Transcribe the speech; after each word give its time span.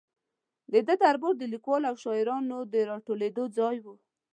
د 0.71 0.73
ده 0.87 0.93
دربار 1.03 1.33
د 1.37 1.43
لیکوالو 1.53 1.85
او 1.89 1.95
شاعرانو 2.03 2.57
د 2.73 2.75
را 2.89 2.97
ټولېدو 3.07 3.43
ځای 3.57 3.77
و. 3.83 3.85